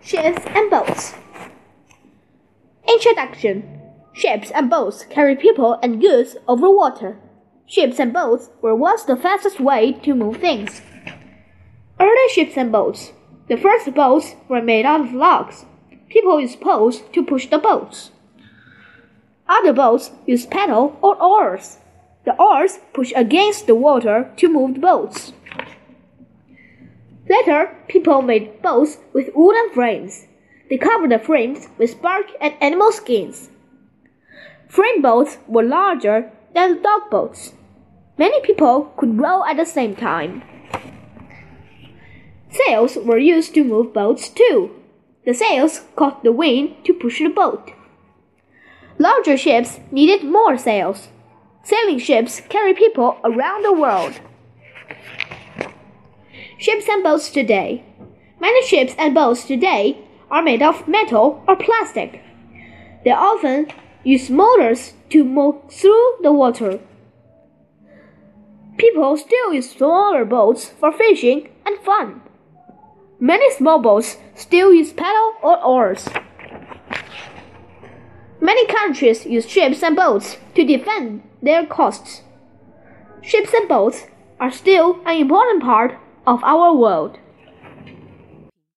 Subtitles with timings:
[0.00, 1.14] Ships and boats.
[2.88, 3.80] Introduction
[4.12, 7.18] Ships and boats carry people and goods over water.
[7.66, 10.80] Ships and boats were once the fastest way to move things.
[11.98, 13.12] Early ships and boats.
[13.48, 15.64] The first boats were made out of logs.
[16.08, 18.12] People used poles to push the boats.
[19.48, 21.78] Other boats used paddle or oars.
[22.24, 25.32] The oars push against the water to move the boats.
[27.36, 30.26] Later, people made boats with wooden frames.
[30.70, 33.50] They covered the frames with bark and animal skins.
[34.68, 37.52] Frame boats were larger than dog boats.
[38.18, 40.42] Many people could row at the same time.
[42.50, 44.70] Sails were used to move boats too.
[45.26, 47.72] The sails caught the wind to push the boat.
[48.98, 51.08] Larger ships needed more sails.
[51.62, 54.20] Sailing ships carry people around the world.
[56.86, 57.82] Ships and boats today.
[58.38, 59.98] Many ships and boats today
[60.30, 62.22] are made of metal or plastic.
[63.02, 63.66] They often
[64.04, 66.78] use motors to move through the water.
[68.76, 72.22] People still use smaller boats for fishing and fun.
[73.18, 76.08] Many small boats still use paddle or oars.
[78.40, 82.22] Many countries use ships and boats to defend their coasts.
[83.22, 84.06] Ships and boats
[84.38, 87.18] are still an important part of our world.